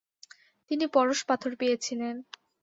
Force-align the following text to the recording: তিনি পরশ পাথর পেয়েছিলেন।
তিনি 0.71 0.85
পরশ 0.95 1.19
পাথর 1.29 1.51
পেয়েছিলেন। 1.55 2.15